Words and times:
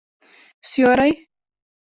سیوری 0.69 1.11